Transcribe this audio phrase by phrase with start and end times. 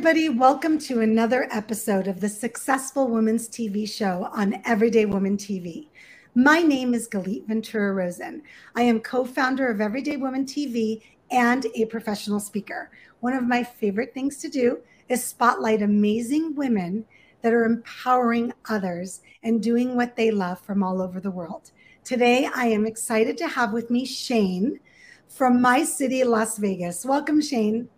[0.00, 0.30] everybody.
[0.30, 5.88] Welcome to another episode of the Successful Women's TV show on Everyday Woman TV.
[6.34, 8.42] My name is Galit Ventura Rosen.
[8.74, 12.90] I am co founder of Everyday Woman TV and a professional speaker.
[13.20, 14.78] One of my favorite things to do
[15.10, 17.04] is spotlight amazing women
[17.42, 21.72] that are empowering others and doing what they love from all over the world.
[22.04, 24.80] Today, I am excited to have with me Shane
[25.28, 27.04] from my city, Las Vegas.
[27.04, 27.90] Welcome, Shane.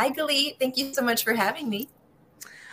[0.00, 0.58] Hi, Galit.
[0.58, 1.86] Thank you so much for having me.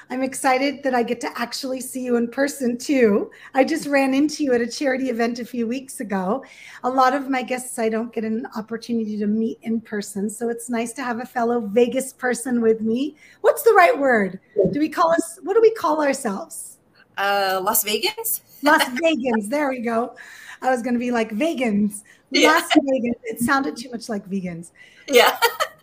[0.10, 3.32] I'm excited that I get to actually see you in person too.
[3.54, 6.46] I just ran into you at a charity event a few weeks ago.
[6.86, 10.48] A lot of my guests I don't get an opportunity to meet in person, so
[10.48, 13.18] it's nice to have a fellow Vegas person with me.
[13.42, 14.40] What's the right word?
[14.72, 16.78] Do we call us what do we call ourselves?
[17.18, 18.40] Uh Las Vegans?
[18.64, 19.50] Las Vegans.
[19.50, 20.16] There we go.
[20.62, 22.04] I was going to be like vegans.
[22.32, 22.52] Yeah.
[22.54, 23.20] Las Vegans.
[23.24, 24.72] It sounded too much like vegans.
[25.10, 25.38] Yeah.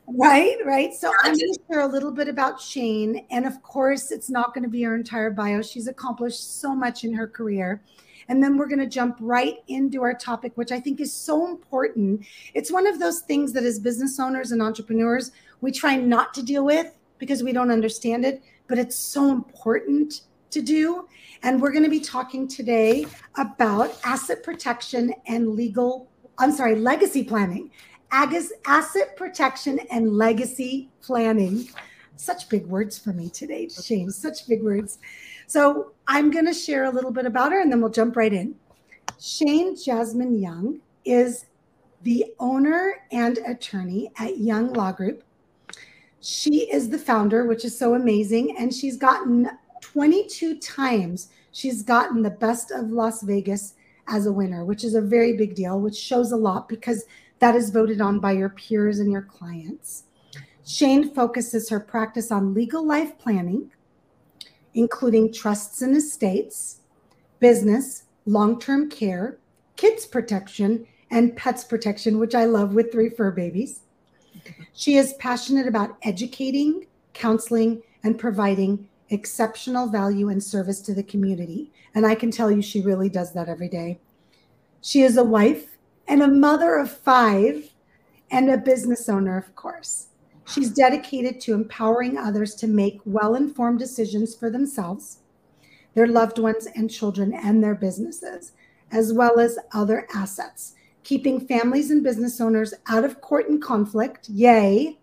[0.06, 0.92] Right, right.
[0.92, 3.27] So I'm going to share a little bit about Shane.
[3.30, 5.62] And of course, it's not going to be her entire bio.
[5.62, 7.83] She's accomplished so much in her career.
[8.28, 11.46] And then we're going to jump right into our topic, which I think is so
[11.46, 12.24] important.
[12.55, 16.42] It's one of those things that as business owners and entrepreneurs, we try not to
[16.42, 21.08] deal with because we don't understand it, but it's so important to do.
[21.42, 26.08] And we're going to be talking today about asset protection and legal,
[26.39, 27.70] I'm sorry, legacy planning
[28.66, 31.68] asset protection and legacy planning.
[32.16, 34.10] Such big words for me today, Shane.
[34.10, 34.98] Such big words.
[35.46, 38.32] So I'm going to share a little bit about her and then we'll jump right
[38.32, 38.54] in.
[39.20, 41.46] Shane Jasmine Young is
[42.02, 45.24] the owner and attorney at Young Law Group.
[46.20, 48.56] She is the founder, which is so amazing.
[48.58, 53.74] And she's gotten 22 times, she's gotten the best of Las Vegas
[54.06, 57.04] as a winner, which is a very big deal, which shows a lot because
[57.38, 60.04] that is voted on by your peers and your clients.
[60.66, 63.70] Shane focuses her practice on legal life planning,
[64.72, 66.80] including trusts and estates,
[67.39, 69.39] business, long term care,
[69.77, 73.80] kids protection, and pets protection, which I love with three fur babies.
[74.72, 81.70] She is passionate about educating, counseling, and providing exceptional value and service to the community.
[81.95, 84.01] And I can tell you, she really does that every day.
[84.80, 85.73] She is a wife
[86.08, 87.70] and a mother of five
[88.30, 90.08] and a business owner, of course.
[90.46, 95.18] She's dedicated to empowering others to make well informed decisions for themselves,
[95.94, 98.52] their loved ones and children, and their businesses,
[98.90, 104.28] as well as other assets, keeping families and business owners out of court and conflict.
[104.28, 104.98] Yay!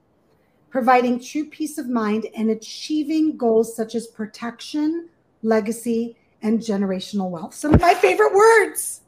[0.69, 5.09] Providing true peace of mind and achieving goals such as protection,
[5.41, 7.53] legacy, and generational wealth.
[7.53, 9.00] Some of my favorite words.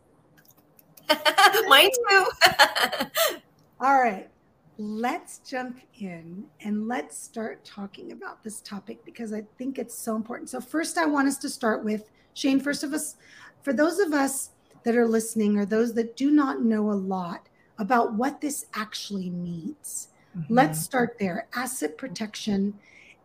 [1.68, 2.26] Mine too.
[3.80, 4.30] All right.
[4.78, 10.16] Let's jump in and let's start talking about this topic because I think it's so
[10.16, 10.50] important.
[10.50, 12.60] So, first, I want us to start with Shane.
[12.60, 13.18] First of us,
[13.62, 14.50] for those of us
[14.84, 19.30] that are listening or those that do not know a lot about what this actually
[19.30, 20.54] means, mm-hmm.
[20.54, 21.48] let's start there.
[21.56, 22.74] Asset protection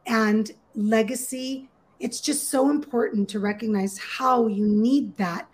[0.06, 1.68] and legacy.
[1.98, 5.48] It's just so important to recognize how you need that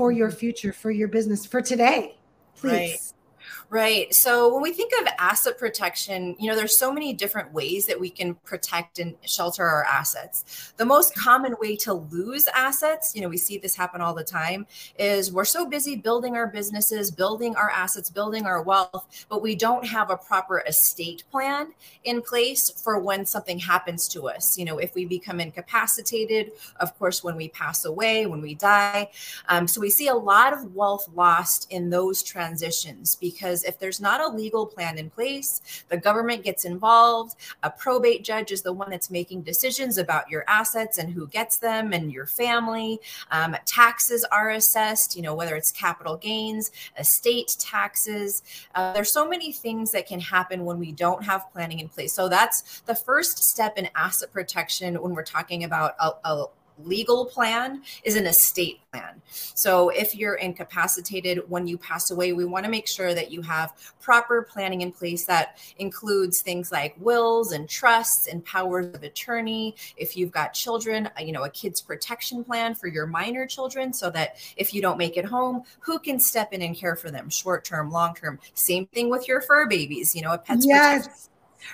[0.00, 0.38] for your mm-hmm.
[0.38, 2.16] future, for your business, for today.
[2.56, 2.72] Please.
[2.72, 3.19] Right.
[3.68, 4.12] Right.
[4.14, 7.98] So when we think of asset protection, you know, there's so many different ways that
[7.98, 10.72] we can protect and shelter our assets.
[10.76, 14.24] The most common way to lose assets, you know, we see this happen all the
[14.24, 14.66] time,
[14.98, 19.54] is we're so busy building our businesses, building our assets, building our wealth, but we
[19.54, 21.72] don't have a proper estate plan
[22.04, 24.58] in place for when something happens to us.
[24.58, 29.10] You know, if we become incapacitated, of course, when we pass away, when we die.
[29.48, 33.78] Um, so we see a lot of wealth lost in those transitions because because if
[33.78, 37.36] there's not a legal plan in place, the government gets involved.
[37.62, 41.58] A probate judge is the one that's making decisions about your assets and who gets
[41.58, 43.00] them and your family.
[43.30, 48.42] Um, taxes are assessed, you know, whether it's capital gains, estate taxes.
[48.74, 52.12] Uh, there's so many things that can happen when we don't have planning in place.
[52.12, 56.46] So that's the first step in asset protection when we're talking about a, a
[56.84, 59.22] legal plan is an estate plan.
[59.54, 63.42] So if you're incapacitated when you pass away, we want to make sure that you
[63.42, 69.02] have proper planning in place that includes things like wills and trusts and powers of
[69.02, 69.74] attorney.
[69.96, 73.92] If you've got children, uh, you know, a kids protection plan for your minor children
[73.92, 77.10] so that if you don't make it home, who can step in and care for
[77.10, 78.38] them short term, long term.
[78.54, 81.28] Same thing with your fur babies, you know, a pet's yes.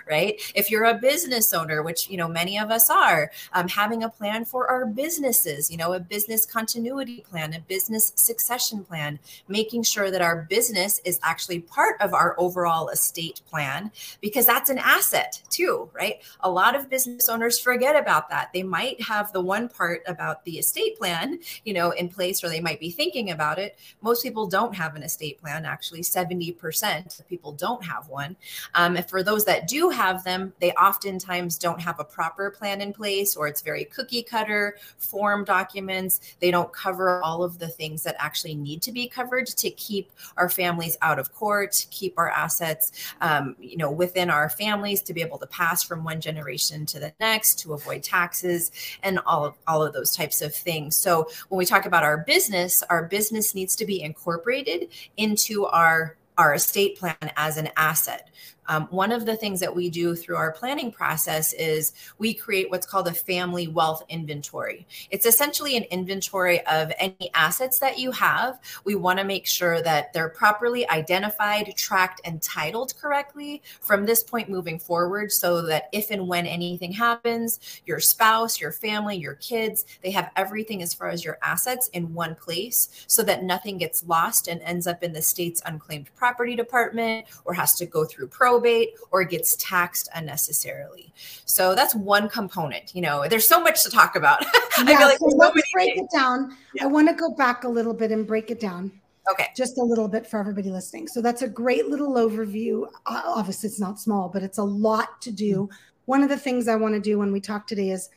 [0.08, 0.40] Right?
[0.54, 4.08] If you're a business owner, which you know many of us are, um, having a
[4.08, 9.18] plan for our businesses, you know, a business continuity plan, a business succession plan,
[9.48, 13.90] making sure that our business is actually part of our overall estate plan
[14.20, 16.16] because that's an asset too, right?
[16.40, 18.50] A lot of business owners forget about that.
[18.52, 22.48] They might have the one part about the estate plan, you know, in place, or
[22.48, 23.78] they might be thinking about it.
[24.02, 25.64] Most people don't have an estate plan.
[25.64, 28.36] Actually, 70% of people don't have one.
[28.74, 32.80] Um, and for those that do have them, they oftentimes don't have a proper plan
[32.80, 36.20] in place, or it's very cookie cutter form documents.
[36.40, 40.10] They don't cover all of the things that actually need to be covered to keep
[40.36, 45.14] our families out of court, keep our assets, um, you know, within our families to
[45.14, 48.70] be able to pass from one generation to the next, to avoid taxes,
[49.02, 50.96] and all of all of those types of things.
[50.98, 56.16] So when we talk about our business, our business needs to be incorporated into our
[56.38, 58.28] our estate plan as an asset.
[58.68, 62.70] Um, one of the things that we do through our planning process is we create
[62.70, 64.86] what's called a family wealth inventory.
[65.10, 68.58] It's essentially an inventory of any assets that you have.
[68.84, 74.22] We want to make sure that they're properly identified, tracked, and titled correctly from this
[74.22, 79.34] point moving forward so that if and when anything happens, your spouse, your family, your
[79.34, 83.78] kids, they have everything as far as your assets in one place so that nothing
[83.78, 88.04] gets lost and ends up in the state's unclaimed property department or has to go
[88.04, 91.12] through pro probate or gets taxed unnecessarily.
[91.44, 92.94] So that's one component.
[92.94, 94.44] You know, there's so much to talk about.
[94.86, 96.06] Yeah, like so let's break things.
[96.12, 96.54] it down.
[96.74, 96.84] Yeah.
[96.84, 98.92] I want to go back a little bit and break it down.
[99.30, 99.46] Okay.
[99.56, 101.08] Just a little bit for everybody listening.
[101.08, 102.86] So that's a great little overview.
[103.06, 105.62] Obviously, it's not small, but it's a lot to do.
[105.62, 105.74] Mm-hmm.
[106.04, 108.10] One of the things I want to do when we talk today is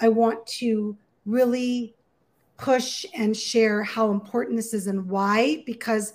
[0.00, 0.96] I want to
[1.26, 1.94] really
[2.56, 6.14] push and share how important this is and why, because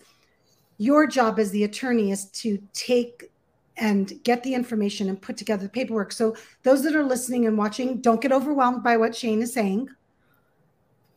[0.79, 3.29] your job as the attorney is to take
[3.77, 6.11] and get the information and put together the paperwork.
[6.11, 9.89] So those that are listening and watching, don't get overwhelmed by what Shane is saying.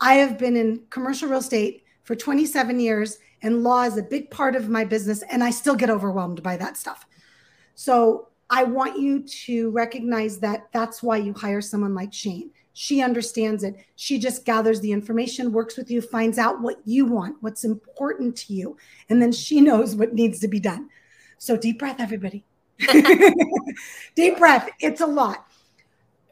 [0.01, 4.31] I have been in commercial real estate for 27 years and law is a big
[4.31, 7.07] part of my business and I still get overwhelmed by that stuff.
[7.75, 12.51] So I want you to recognize that that's why you hire someone like Shane.
[12.73, 13.75] She understands it.
[13.97, 18.37] She just gathers the information, works with you, finds out what you want, what's important
[18.37, 18.77] to you,
[19.09, 20.91] and then she knows what needs to be done.
[21.39, 22.45] So deep breath, everybody.
[24.15, 24.69] deep breath.
[24.81, 25.47] It's a lot.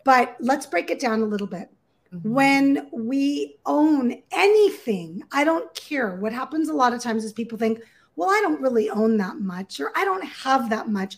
[0.05, 1.71] But let's break it down a little bit.
[2.13, 2.33] Mm-hmm.
[2.33, 6.17] When we own anything, I don't care.
[6.17, 7.81] What happens a lot of times is people think,
[8.17, 11.17] well, I don't really own that much, or I don't have that much.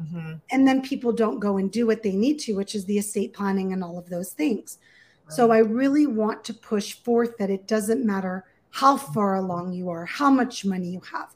[0.00, 0.34] Mm-hmm.
[0.50, 3.32] And then people don't go and do what they need to, which is the estate
[3.32, 4.78] planning and all of those things.
[5.24, 5.32] Right.
[5.34, 9.88] So I really want to push forth that it doesn't matter how far along you
[9.88, 11.34] are, how much money you have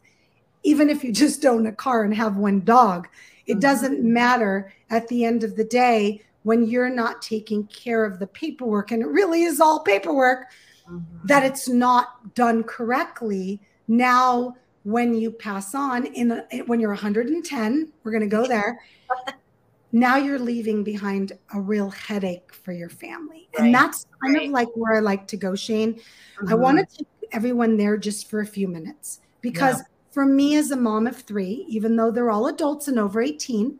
[0.62, 3.08] even if you just own a car and have one dog,
[3.46, 3.60] it mm-hmm.
[3.60, 8.26] doesn't matter at the end of the day when you're not taking care of the
[8.26, 10.46] paperwork, and it really is all paperwork,
[10.88, 11.26] mm-hmm.
[11.26, 13.60] that it's not done correctly.
[13.86, 18.80] Now, when you pass on in a, when you're 110, we're going to go there.
[19.92, 23.48] now you're leaving behind a real headache for your family.
[23.58, 23.66] Right.
[23.66, 24.46] And that's kind right.
[24.46, 25.94] of like where I like to go, Shane.
[25.94, 26.48] Mm-hmm.
[26.48, 29.84] I want to take everyone there just for a few minutes because yeah
[30.18, 33.78] for me as a mom of three, even though they're all adults and over 18,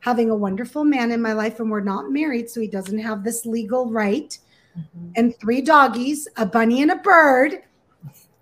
[0.00, 3.24] having a wonderful man in my life and we're not married, so he doesn't have
[3.24, 4.36] this legal right,
[4.78, 5.12] mm-hmm.
[5.16, 7.62] and three doggies, a bunny and a bird,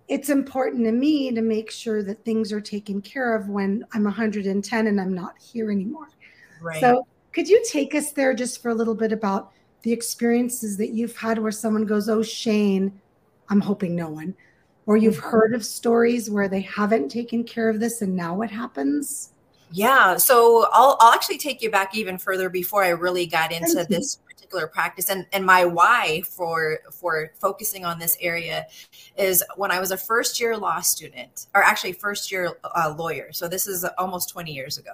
[0.08, 4.02] it's important to me to make sure that things are taken care of when I'm
[4.02, 6.08] 110 and I'm not here anymore.
[6.60, 6.80] Right.
[6.80, 10.90] So, could you take us there just for a little bit about the experiences that
[10.90, 13.00] you've had where someone goes, Oh, Shane,
[13.48, 14.34] I'm hoping no one
[14.90, 15.28] or you've mm-hmm.
[15.28, 19.30] heard of stories where they haven't taken care of this and now what happens?
[19.70, 23.86] Yeah, so I'll, I'll actually take you back even further before I really got into
[23.88, 24.18] this
[24.50, 25.08] particular practice.
[25.08, 28.66] And and my why for for focusing on this area
[29.16, 33.32] is when I was a first year law student or actually first year uh, lawyer.
[33.32, 34.90] So this is almost 20 years ago.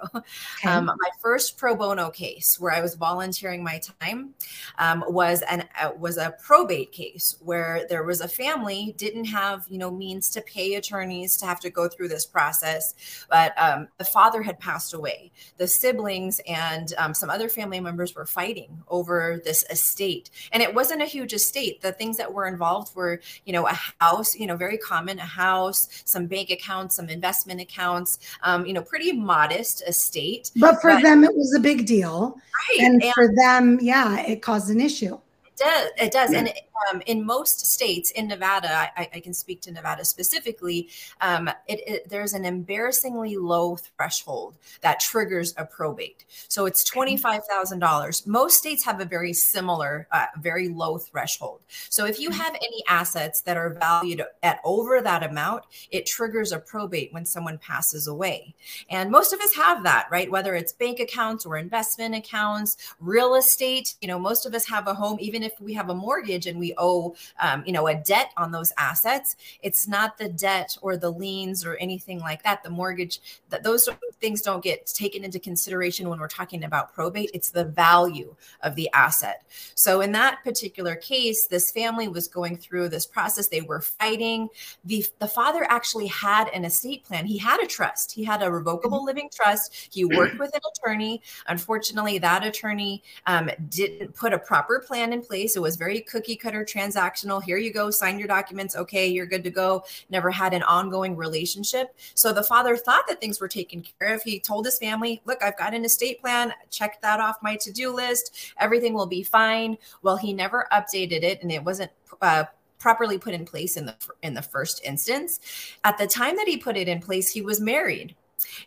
[0.57, 0.69] Okay.
[0.69, 4.33] um, my first pro bono case where I was volunteering my time
[4.77, 9.65] um, was an uh, was a probate case where there was a family didn't have
[9.69, 12.93] you know means to pay attorneys to have to go through this process
[13.29, 15.31] but um, the father had passed away.
[15.57, 20.29] The siblings and um, some other family members were fighting over this estate.
[20.51, 21.81] And it wasn't a huge estate.
[21.81, 25.25] The things that were involved were, you know, a house, you know, very common, a
[25.25, 30.51] house, some bank accounts, some investment accounts, um, you know, pretty modest estate.
[30.57, 32.37] But for but, them, it was a big deal.
[32.69, 32.85] Right.
[32.85, 36.51] And, and for them, yeah, it caused an issue It does it does and
[36.91, 40.89] um, in most states, in Nevada, I, I, can speak to Nevada specifically,
[41.21, 46.25] um, it, it, there's an embarrassingly low threshold that triggers a probate.
[46.47, 48.27] So it's $25,000.
[48.27, 51.61] Most states have a very similar, uh, very low threshold.
[51.89, 56.51] So if you have any assets that are valued at over that amount, it triggers
[56.51, 58.53] a probate when someone passes away.
[58.89, 60.29] And most of us have that, right?
[60.29, 64.87] Whether it's bank accounts or investment accounts, real estate, you know, most of us have
[64.87, 67.95] a home, even if we have a mortgage and we owe, um, you know, a
[67.95, 72.63] debt on those assets, it's not the debt or the liens or anything like that.
[72.63, 73.19] The mortgage,
[73.49, 73.87] that those
[74.19, 77.31] things don't get taken into consideration when we're talking about probate.
[77.33, 79.43] It's the value of the asset.
[79.75, 83.47] So in that particular case, this family was going through this process.
[83.47, 84.49] They were fighting.
[84.85, 87.25] The, the father actually had an estate plan.
[87.25, 88.11] He had a trust.
[88.11, 89.89] He had a revocable living trust.
[89.91, 91.21] He worked with an attorney.
[91.47, 95.55] Unfortunately, that attorney um, didn't put a proper plan in place.
[95.55, 97.41] It was very cookie cutter transactional.
[97.41, 98.75] Here you go, sign your documents.
[98.75, 99.83] Okay, you're good to go.
[100.09, 101.95] Never had an ongoing relationship.
[102.13, 104.21] So the father thought that things were taken care of.
[104.23, 106.53] He told his family, look, I've got an estate plan.
[106.69, 108.53] Check that off my to-do list.
[108.59, 109.77] Everything will be fine.
[110.01, 112.45] Well, he never updated it and it wasn't uh,
[112.79, 115.39] properly put in place in the in the first instance.
[115.83, 118.15] At the time that he put it in place, he was married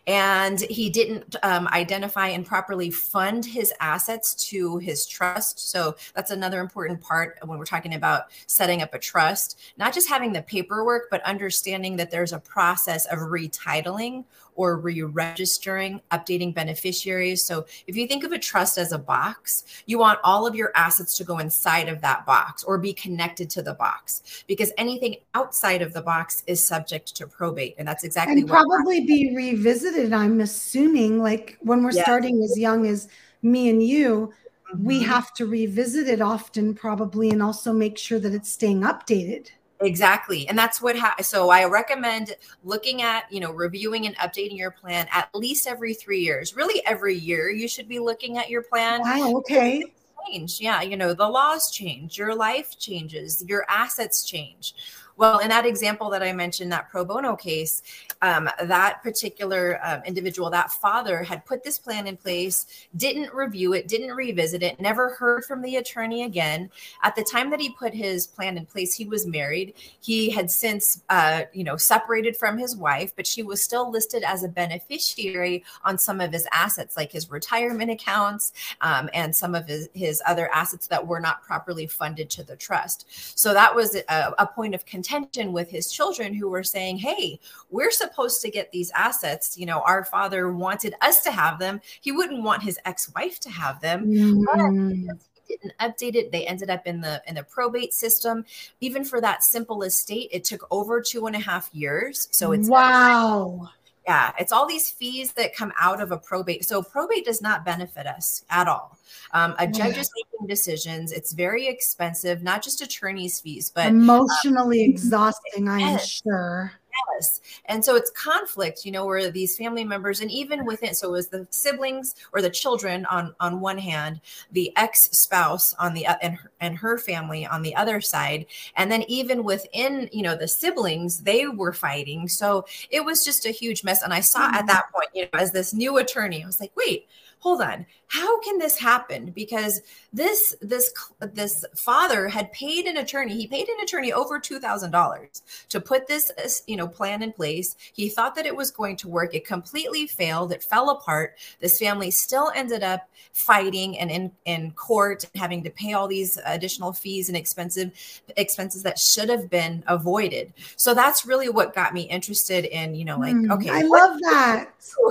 [0.07, 5.71] and he didn't um, identify and properly fund his assets to his trust.
[5.71, 10.09] So that's another important part when we're talking about setting up a trust, not just
[10.09, 14.25] having the paperwork, but understanding that there's a process of retitling
[14.55, 17.45] or re-registering, updating beneficiaries.
[17.45, 20.71] So if you think of a trust as a box, you want all of your
[20.75, 25.15] assets to go inside of that box or be connected to the box because anything
[25.33, 27.75] outside of the box is subject to probate.
[27.77, 30.13] And that's exactly and probably be revisited.
[30.13, 32.05] I'm assuming like when we're yes.
[32.05, 33.07] starting as young as
[33.41, 34.33] me and you,
[34.77, 35.09] we mm-hmm.
[35.09, 39.49] have to revisit it often probably and also make sure that it's staying updated
[39.81, 40.47] Exactly.
[40.47, 44.71] And that's what, ha- so I recommend looking at, you know, reviewing and updating your
[44.71, 46.55] plan at least every three years.
[46.55, 49.01] Really, every year you should be looking at your plan.
[49.01, 49.33] Wow.
[49.37, 49.83] Okay.
[50.29, 50.61] Change.
[50.61, 50.81] Yeah.
[50.83, 54.75] You know, the laws change, your life changes, your assets change.
[55.21, 57.83] Well, in that example that I mentioned, that pro bono case,
[58.23, 63.73] um, that particular um, individual, that father had put this plan in place, didn't review
[63.73, 66.71] it, didn't revisit it, never heard from the attorney again.
[67.03, 69.75] At the time that he put his plan in place, he was married.
[69.99, 74.23] He had since, uh, you know, separated from his wife, but she was still listed
[74.23, 79.53] as a beneficiary on some of his assets, like his retirement accounts um, and some
[79.53, 83.05] of his, his other assets that were not properly funded to the trust.
[83.37, 86.97] So that was a, a point of contention contention with his children who were saying,
[86.97, 87.39] Hey,
[87.69, 89.57] we're supposed to get these assets.
[89.57, 91.81] You know, our father wanted us to have them.
[91.99, 94.07] He wouldn't want his ex wife to have them.
[94.07, 95.07] Mm.
[95.47, 98.45] didn't update it they ended up in the in the probate system
[98.79, 102.69] even for that simple estate it took over two and a half years so it's
[102.69, 103.69] wow
[104.07, 106.65] yeah, it's all these fees that come out of a probate.
[106.65, 108.97] So probate does not benefit us at all.
[109.33, 111.11] Um, a judge is making decisions.
[111.11, 115.67] It's very expensive, not just attorney's fees, but emotionally um, exhausting.
[115.67, 116.73] I am sure.
[117.13, 117.41] Yes.
[117.65, 121.11] And so it's conflict, you know, where these family members and even within so it
[121.11, 124.21] was the siblings or the children on on one hand,
[124.51, 128.45] the ex-spouse on the and her, and her family on the other side,
[128.75, 132.27] and then even within, you know, the siblings, they were fighting.
[132.27, 134.55] So it was just a huge mess and I saw mm-hmm.
[134.55, 137.07] at that point, you know, as this new attorney, I was like, "Wait,
[137.39, 139.81] hold on how can this happen because
[140.11, 140.91] this this
[141.33, 146.31] this father had paid an attorney he paid an attorney over $2000 to put this
[146.67, 147.75] you know plan in place.
[147.93, 149.33] He thought that it was going to work.
[149.33, 150.51] It completely failed.
[150.51, 151.37] It fell apart.
[151.59, 156.37] This family still ended up fighting and in in court having to pay all these
[156.45, 157.91] additional fees and expensive
[158.37, 160.53] expenses that should have been avoided.
[160.75, 164.11] So that's really what got me interested in you know like hmm, okay i what,
[164.11, 164.69] love that.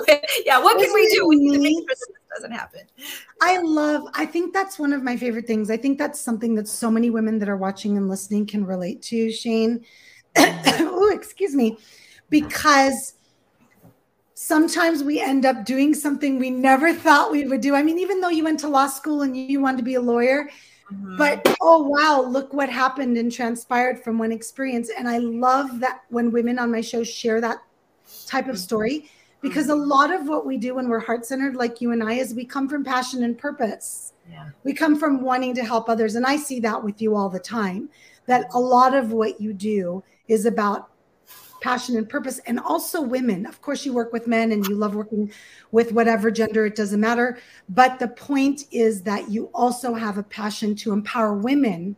[0.45, 2.83] Yeah what can we do we need to make sure this doesn't happen?
[3.43, 5.71] I love, I think that's one of my favorite things.
[5.71, 9.03] I think that's something that so many women that are watching and listening can relate
[9.03, 9.85] to, Shane.
[10.37, 11.79] oh, excuse me.
[12.29, 13.15] Because
[14.35, 17.75] sometimes we end up doing something we never thought we would do.
[17.75, 20.01] I mean, even though you went to law school and you wanted to be a
[20.01, 20.49] lawyer,
[20.91, 21.17] mm-hmm.
[21.19, 24.91] but oh, wow, look what happened and transpired from one experience.
[24.97, 27.59] And I love that when women on my show share that
[28.27, 29.11] type of story
[29.43, 29.91] because a mm-hmm.
[29.91, 32.47] lot of what we do when we're heart centered, like you and I, is we
[32.47, 34.15] come from passion and purpose.
[34.31, 34.49] Yeah.
[34.65, 36.15] We come from wanting to help others.
[36.15, 37.91] And I see that with you all the time
[38.25, 40.89] that a lot of what you do is about
[41.61, 42.41] passion and purpose.
[42.47, 43.45] And also women.
[43.45, 45.31] Of course, you work with men and you love working
[45.73, 47.39] with whatever gender, it doesn't matter.
[47.69, 51.97] But the point is that you also have a passion to empower women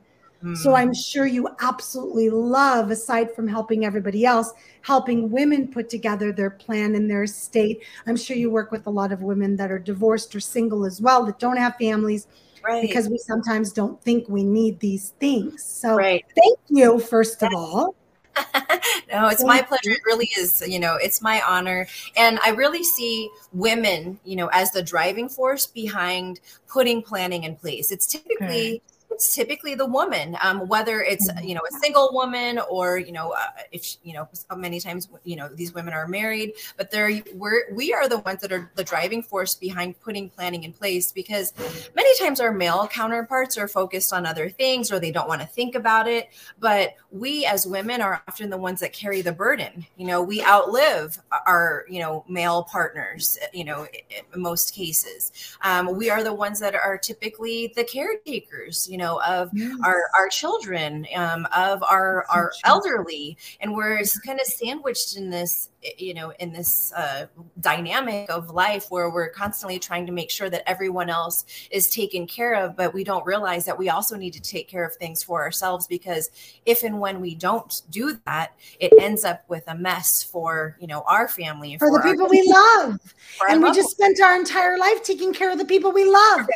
[0.56, 0.76] So hmm.
[0.76, 6.50] I'm sure you absolutely love, aside from helping everybody else, helping women put together their
[6.50, 7.82] plan and their estate.
[8.06, 11.00] I'm sure you work with a lot of women that are divorced or single as
[11.00, 12.26] well that don't have families.
[12.64, 12.82] Right.
[12.82, 15.64] Because we sometimes don't think we need these things.
[15.64, 16.24] So right.
[16.36, 17.94] thank you, first of all.
[19.12, 19.90] no, it's my pleasure.
[19.90, 21.86] It really is, you know, it's my honor.
[22.16, 27.56] And I really see women, you know, as the driving force behind putting planning in
[27.56, 27.90] place.
[27.90, 31.44] It's typically it's typically the woman, um, whether it's mm-hmm.
[31.46, 35.36] you know a single woman or you know uh, if you know many times you
[35.36, 38.84] know these women are married, but they're we're we are the ones that are the
[38.84, 41.52] driving force behind putting planning in place because
[41.94, 45.46] many times our male counterparts are focused on other things or they don't want to
[45.46, 46.28] think about it,
[46.58, 49.86] but we as women are often the ones that carry the burden.
[49.96, 53.38] You know, we outlive our you know male partners.
[53.52, 53.86] You know,
[54.34, 58.88] in most cases, um, we are the ones that are typically the caretakers.
[58.90, 59.76] You know know, of yes.
[59.84, 65.68] our our children, um, of our our elderly, and we're kind of sandwiched in this
[65.98, 67.26] you know in this uh,
[67.60, 72.26] dynamic of life where we're constantly trying to make sure that everyone else is taken
[72.26, 75.22] care of but we don't realize that we also need to take care of things
[75.22, 76.30] for ourselves because
[76.66, 80.86] if and when we don't do that it ends up with a mess for you
[80.86, 83.00] know our family for, for the people we love.
[83.48, 86.46] and we just spent our entire life taking care of the people we love.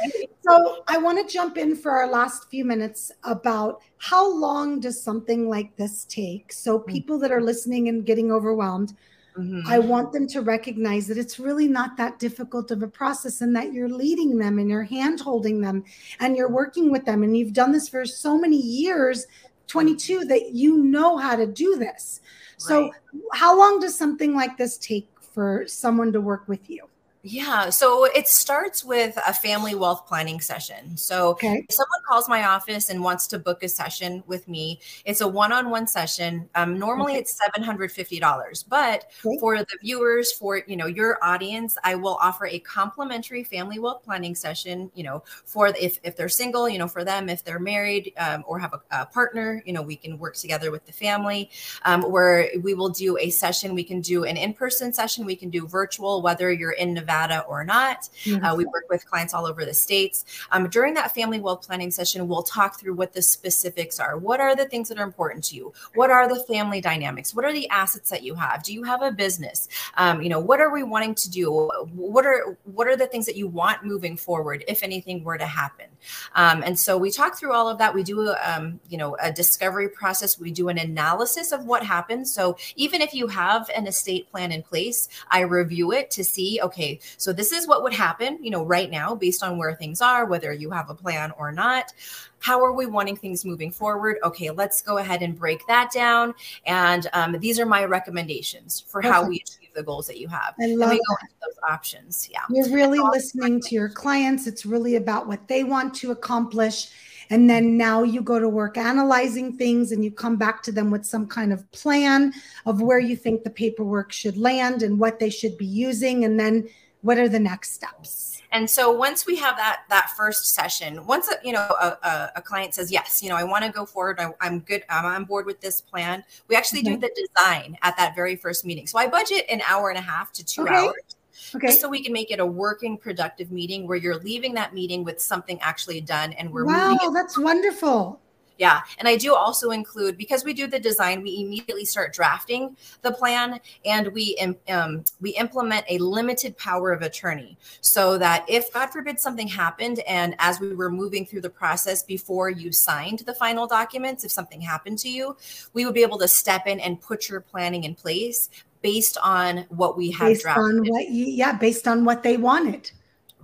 [0.42, 5.02] So i want to jump in for our last few minutes about how long does
[5.02, 6.86] something like this take so mm.
[6.86, 8.94] people that are listening and getting overwhelmed
[9.38, 9.68] Mm-hmm.
[9.68, 13.54] I want them to recognize that it's really not that difficult of a process and
[13.54, 15.84] that you're leading them and you're hand holding them
[16.20, 17.22] and you're working with them.
[17.22, 19.26] And you've done this for so many years
[19.66, 22.20] 22 that you know how to do this.
[22.56, 22.90] So,
[23.34, 26.88] how long does something like this take for someone to work with you?
[27.28, 27.70] Yeah.
[27.70, 30.96] So it starts with a family wealth planning session.
[30.96, 31.64] So okay.
[31.68, 35.26] if someone calls my office and wants to book a session with me, it's a
[35.26, 36.48] one-on-one session.
[36.54, 37.22] Um, normally okay.
[37.22, 39.38] it's $750, but okay.
[39.40, 44.04] for the viewers, for, you know, your audience, I will offer a complimentary family wealth
[44.04, 47.58] planning session, you know, for if, if they're single, you know, for them, if they're
[47.58, 50.92] married um, or have a, a, partner, you know, we can work together with the
[50.92, 51.50] family
[51.86, 53.74] um, where we will do a session.
[53.74, 55.26] We can do an in-person session.
[55.26, 57.15] We can do virtual, whether you're in Nevada
[57.48, 58.08] Or not.
[58.24, 58.44] Mm-hmm.
[58.44, 60.24] Uh, we work with clients all over the states.
[60.52, 64.18] Um, during that family wealth planning session, we'll talk through what the specifics are.
[64.18, 65.72] What are the things that are important to you?
[65.94, 67.34] What are the family dynamics?
[67.34, 68.62] What are the assets that you have?
[68.62, 69.68] Do you have a business?
[69.96, 71.70] Um, you know, what are we wanting to do?
[71.94, 75.46] What are what are the things that you want moving forward if anything were to
[75.46, 75.86] happen?
[76.34, 77.94] Um, and so we talk through all of that.
[77.94, 80.38] We do, um, you know, a discovery process.
[80.38, 82.28] We do an analysis of what happened.
[82.28, 86.60] So even if you have an estate plan in place, I review it to see,
[86.62, 90.00] okay, so this is what would happen, you know, right now based on where things
[90.00, 91.92] are, whether you have a plan or not.
[92.38, 94.18] How are we wanting things moving forward?
[94.22, 96.34] Okay, let's go ahead and break that down.
[96.66, 100.54] And um, these are my recommendations for how we achieve the goals that you have.
[100.60, 102.28] I love and we go those options.
[102.30, 102.40] Yeah.
[102.50, 104.46] You're really listening to your clients.
[104.46, 106.90] It's really about what they want to accomplish
[107.30, 110.90] and then now you go to work analyzing things and you come back to them
[110.90, 112.32] with some kind of plan
[112.64, 116.38] of where you think the paperwork should land and what they should be using and
[116.38, 116.68] then
[117.06, 121.32] what are the next steps and so once we have that that first session once
[121.44, 124.18] you know a, a, a client says yes you know i want to go forward
[124.18, 127.00] I, am good i'm on board with this plan we actually do mm-hmm.
[127.00, 130.32] the design at that very first meeting so i budget an hour and a half
[130.32, 130.74] to two okay.
[130.74, 131.16] hours
[131.54, 131.68] Okay.
[131.68, 135.04] Just so we can make it a working, productive meeting where you're leaving that meeting
[135.04, 138.20] with something actually done and we're wow, that's wonderful.
[138.58, 138.80] Yeah.
[138.98, 143.12] And I do also include because we do the design, we immediately start drafting the
[143.12, 144.36] plan and we
[144.68, 150.00] um, we implement a limited power of attorney so that if God forbid something happened
[150.00, 154.30] and as we were moving through the process before you signed the final documents, if
[154.30, 155.36] something happened to you,
[155.74, 158.48] we would be able to step in and put your planning in place
[158.82, 160.64] based on what we have based drafted.
[160.64, 162.90] On what you, yeah, based on what they wanted.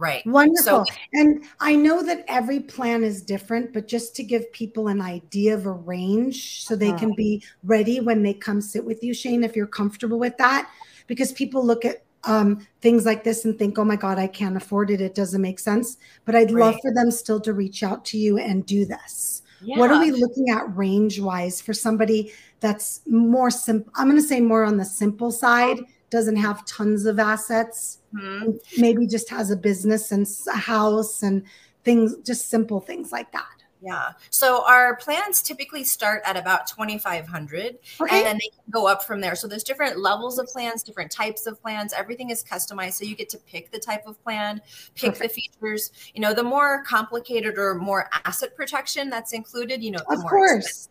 [0.02, 0.26] Right.
[0.26, 0.84] Wonderful.
[0.84, 5.00] So, and I know that every plan is different, but just to give people an
[5.00, 6.98] idea of a range so they uh-huh.
[6.98, 10.68] can be ready when they come sit with you, Shane, if you're comfortable with that,
[11.06, 14.56] because people look at um, things like this and think, oh my God, I can't
[14.56, 15.00] afford it.
[15.00, 15.98] It doesn't make sense.
[16.24, 16.72] But I'd right.
[16.72, 19.42] love for them still to reach out to you and do this.
[19.60, 19.78] Yeah.
[19.78, 23.92] What are we looking at range wise for somebody that's more simple?
[23.94, 25.78] I'm going to say more on the simple side
[26.12, 28.50] doesn't have tons of assets, mm-hmm.
[28.80, 31.42] maybe just has a business and a house and
[31.84, 33.46] things, just simple things like that.
[33.80, 34.12] Yeah.
[34.30, 38.16] So our plans typically start at about 2500 okay.
[38.16, 39.34] and then they can go up from there.
[39.34, 41.92] So there's different levels of plans, different types of plans.
[41.92, 44.60] Everything is customized so you get to pick the type of plan,
[44.94, 45.34] pick Perfect.
[45.34, 45.90] the features.
[46.14, 50.20] You know, the more complicated or more asset protection that's included, you know, the of
[50.20, 50.88] more course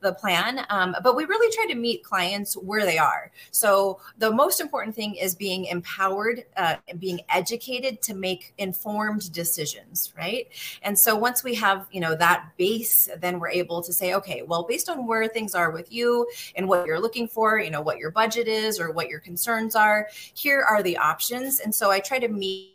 [0.00, 0.64] the plan.
[0.70, 3.30] Um, but we really try to meet clients where they are.
[3.50, 10.12] So the most important thing is being empowered, uh, being educated to make informed decisions,
[10.16, 10.48] right?
[10.82, 14.42] And so once we have, you know, that base, then we're able to say, okay,
[14.42, 17.82] well, based on where things are with you and what you're looking for, you know,
[17.82, 21.60] what your budget is or what your concerns are, here are the options.
[21.60, 22.68] And so I try to meet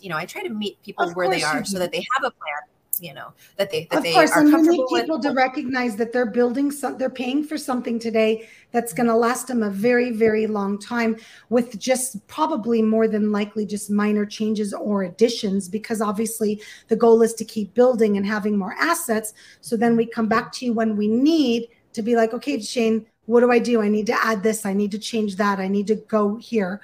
[0.00, 2.24] you know, I try to meet people of where they are so that they have
[2.24, 2.62] a plan
[3.00, 5.26] you know that they that of they course, are and comfortable we need people with.
[5.26, 9.46] to recognize that they're building some they're paying for something today that's going to last
[9.48, 11.16] them a very very long time
[11.48, 17.22] with just probably more than likely just minor changes or additions because obviously the goal
[17.22, 19.34] is to keep building and having more assets.
[19.60, 23.06] So then we come back to you when we need to be like okay shane
[23.28, 23.82] what do i do?
[23.82, 24.64] I need to add this.
[24.64, 25.60] I need to change that.
[25.60, 26.80] I need to go here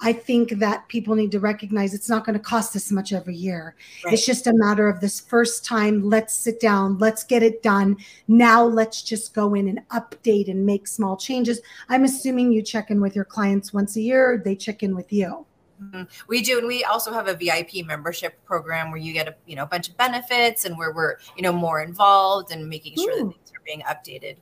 [0.00, 3.34] I think that people need to recognize it's not going to cost this much every
[3.34, 3.74] year.
[4.04, 4.14] Right.
[4.14, 6.08] It's just a matter of this first time.
[6.08, 6.98] Let's sit down.
[6.98, 7.96] Let's get it done.
[8.28, 11.60] Now let's just go in and update and make small changes.
[11.88, 14.40] I'm assuming you check in with your clients once a year.
[14.44, 15.44] They check in with you.
[15.82, 16.02] Mm-hmm.
[16.26, 19.54] We do, and we also have a VIP membership program where you get a you
[19.54, 23.12] know a bunch of benefits and where we're you know more involved and making sure
[23.12, 23.28] Ooh.
[23.28, 24.36] that things are being updated.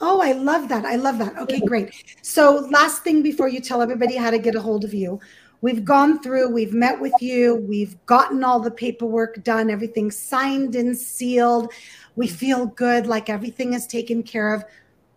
[0.00, 0.84] Oh, I love that.
[0.84, 1.38] I love that.
[1.38, 2.04] Okay, great.
[2.22, 5.20] So, last thing before you tell everybody how to get a hold of you,
[5.62, 10.74] we've gone through, we've met with you, we've gotten all the paperwork done, everything signed
[10.74, 11.72] and sealed.
[12.14, 12.36] We mm-hmm.
[12.36, 14.64] feel good, like everything is taken care of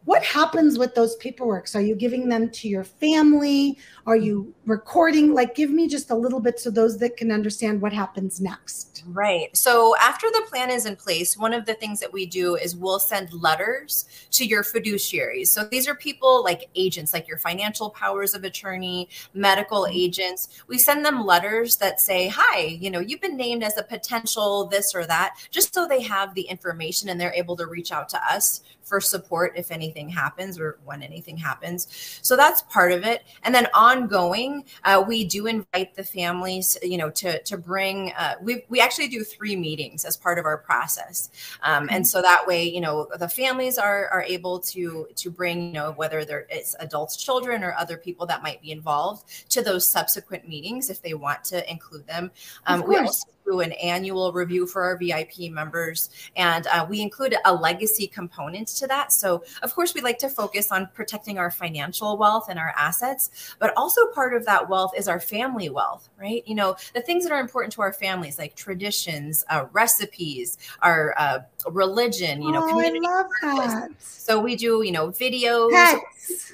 [0.05, 1.75] what happens with those paperworks?
[1.75, 3.77] Are you giving them to your family?
[4.05, 5.33] Are you recording?
[5.33, 9.03] Like give me just a little bit so those that can understand what happens next.
[9.07, 9.55] Right.
[9.55, 12.75] So after the plan is in place one of the things that we do is
[12.75, 15.47] we'll send letters to your fiduciaries.
[15.47, 19.95] So these are people like agents like your financial powers of attorney medical mm-hmm.
[19.95, 20.63] agents.
[20.67, 24.65] We send them letters that say hi you know you've been named as a potential
[24.65, 28.09] this or that just so they have the information and they're able to reach out
[28.09, 31.87] to us for support if anything happens or when anything happens.
[32.21, 33.23] So that's part of it.
[33.43, 38.13] And then ongoing, uh, we do invite the families, you know, to to bring.
[38.17, 41.29] Uh, we we actually do three meetings as part of our process,
[41.63, 45.67] um, and so that way, you know, the families are are able to to bring,
[45.67, 49.61] you know, whether they're it's adults, children, or other people that might be involved to
[49.63, 52.31] those subsequent meetings if they want to include them.
[52.67, 57.35] Um, we also do an annual review for our VIP members, and uh, we include
[57.45, 59.11] a legacy component to that.
[59.11, 63.55] So, of course, we like to focus on protecting our financial wealth and our assets,
[63.59, 66.43] but also part of that wealth is our family wealth, right?
[66.45, 71.13] You know, the things that are important to our families, like traditions, uh, recipes, our
[71.17, 71.39] uh,
[71.71, 73.05] religion, you know, oh, community.
[73.05, 73.89] I love that.
[73.99, 75.71] So we do, you know, videos,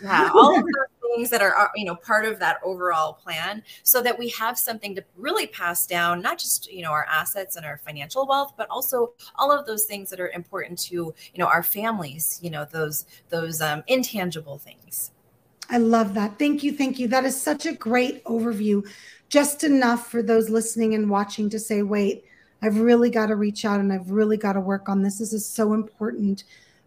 [0.01, 4.01] yeah, all of those things that are, you know, part of that overall plan, so
[4.01, 7.65] that we have something to really pass down, not just you know our assets and
[7.65, 11.47] our financial wealth, but also all of those things that are important to you know
[11.47, 15.11] our families, you know, those those um, intangible things.
[15.69, 16.37] I love that.
[16.37, 17.07] Thank you, thank you.
[17.07, 18.87] That is such a great overview.
[19.29, 22.23] Just enough for those listening and watching to say, wait
[22.65, 25.19] I've really got to reach out and I've really got to work on this.
[25.19, 26.45] This is so important.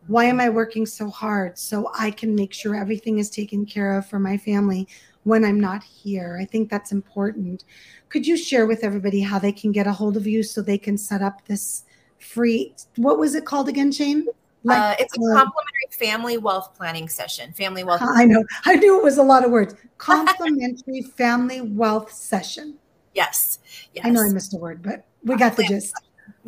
[0.09, 1.59] Why am I working so hard?
[1.59, 4.89] So I can make sure everything is taken care of for my family
[5.25, 6.39] when I'm not here.
[6.41, 7.65] I think that's important.
[8.09, 10.79] Could you share with everybody how they can get a hold of you so they
[10.79, 11.85] can set up this
[12.19, 14.27] free, what was it called again, Shane?
[14.65, 17.53] Like, uh, it's a uh, complimentary family wealth planning session.
[17.53, 18.03] Family wealth.
[18.03, 18.45] I know.
[18.65, 19.75] I knew it was a lot of words.
[19.99, 22.77] Complimentary family wealth session.
[23.15, 23.61] Yes.
[23.95, 24.05] Yes.
[24.05, 25.95] I know I missed a word, but we got the gist.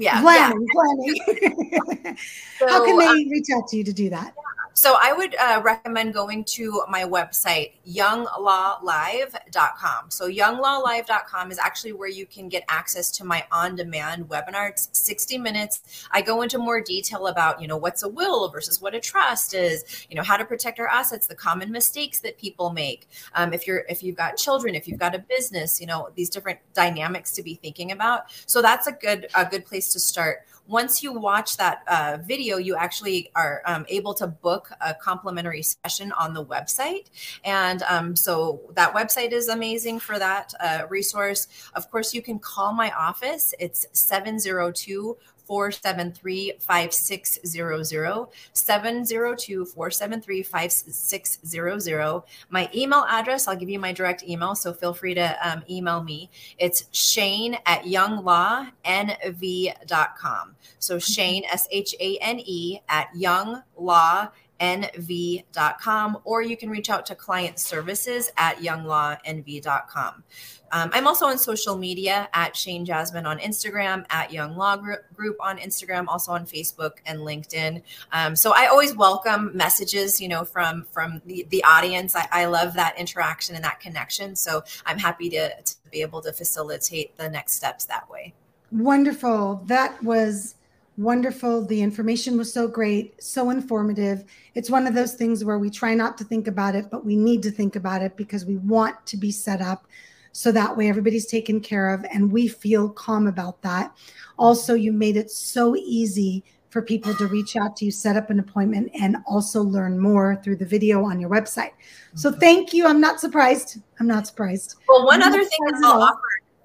[0.01, 0.23] Yeah.
[0.23, 0.73] Planning, yeah.
[0.73, 2.17] planning.
[2.59, 4.35] so, How can they um, reach out to you to do that?
[4.75, 10.11] So I would uh, recommend going to my website, younglawlive.com.
[10.11, 14.71] So younglawlive.com is actually where you can get access to my on-demand webinar.
[14.71, 16.07] It's 60 minutes.
[16.13, 19.55] I go into more detail about, you know, what's a will versus what a trust
[19.55, 23.09] is, you know, how to protect our assets, the common mistakes that people make.
[23.35, 26.31] Um, if you're, if you've got children, if you've got a business, you know, these
[26.31, 28.31] different dynamics to be thinking about.
[28.47, 32.57] So that's a good, a good place to start once you watch that uh, video,
[32.57, 37.07] you actually are um, able to book a complimentary session on the website.
[37.45, 41.49] And um, so that website is amazing for that uh, resource.
[41.75, 43.53] Of course, you can call my office.
[43.59, 45.17] It's 702
[45.51, 48.27] 473 5600.
[48.53, 52.23] 702 473 5600.
[52.51, 56.05] My email address, I'll give you my direct email, so feel free to um, email
[56.05, 56.31] me.
[56.57, 60.55] It's Shane at younglawnv.com.
[60.79, 67.07] So Shane, S H A N E, at younglaw younglawnv.com, or you can reach out
[67.07, 70.25] to client services at younglawnv.com.
[70.73, 75.37] Um, I'm also on social media at Shane Jasmine on Instagram, at Young Law Group
[75.41, 77.83] on Instagram, also on Facebook and LinkedIn.
[78.13, 82.15] Um, so I always welcome messages, you know, from from the, the audience.
[82.15, 84.37] I, I love that interaction and that connection.
[84.37, 88.35] So I'm happy to, to be able to facilitate the next steps that way.
[88.71, 89.63] Wonderful.
[89.67, 90.55] That was
[91.01, 91.67] wonderful.
[91.67, 94.25] The information was so great, so informative.
[94.55, 97.17] It's one of those things where we try not to think about it, but we
[97.17, 99.87] need to think about it because we want to be set up
[100.33, 103.97] so that way everybody's taken care of and we feel calm about that.
[104.39, 108.31] Also, you made it so easy for people to reach out to you, set up
[108.31, 111.73] an appointment, and also learn more through the video on your website.
[112.15, 112.87] So, thank you.
[112.87, 113.79] I'm not surprised.
[113.99, 114.77] I'm not surprised.
[114.89, 116.21] Well, one I'm other thing I'll offer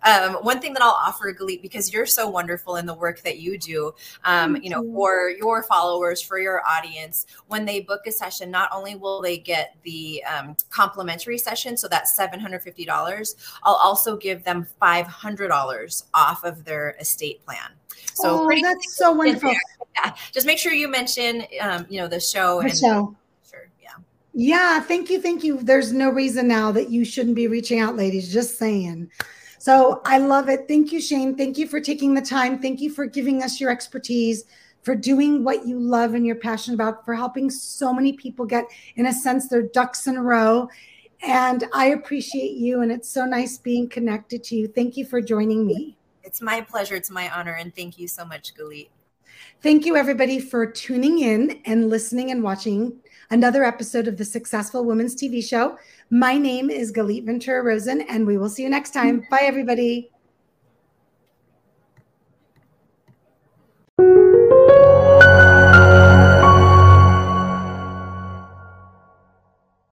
[0.06, 3.40] um, one thing that I'll offer, Galit, because you're so wonderful in the work that
[3.40, 8.12] you do, um, you know, for your followers, for your audience, when they book a
[8.12, 14.16] session, not only will they get the um, complimentary session, so that's $750, I'll also
[14.16, 17.72] give them $500 off of their estate plan.
[18.14, 19.54] So oh, that's so wonderful.
[20.04, 20.14] Yeah.
[20.34, 22.60] Just make sure you mention, um, you know, the show.
[22.60, 23.16] The and, show.
[23.50, 23.70] Sure.
[23.82, 23.92] Yeah.
[24.34, 24.82] Yeah.
[24.82, 25.22] Thank you.
[25.22, 25.58] Thank you.
[25.62, 28.32] There's no reason now that you shouldn't be reaching out, ladies.
[28.32, 29.10] Just saying.
[29.58, 30.68] So I love it.
[30.68, 31.36] Thank you, Shane.
[31.36, 32.60] Thank you for taking the time.
[32.62, 34.44] Thank you for giving us your expertise,
[34.84, 38.66] for doing what you love and you're passionate about, for helping so many people get,
[38.96, 40.70] in a sense, their ducks in a row.
[41.24, 42.82] And I appreciate you.
[42.82, 44.68] And it's so nice being connected to you.
[44.68, 45.98] Thank you for joining me.
[46.24, 46.96] It's my pleasure.
[46.96, 47.54] It's my honor.
[47.54, 48.90] And thank you so much, Galit.
[49.62, 54.86] Thank you, everybody, for tuning in and listening and watching another episode of the Successful
[54.86, 55.78] Women's TV Show.
[56.10, 59.26] My name is Galit Ventura Rosen, and we will see you next time.
[59.30, 60.12] Bye, everybody.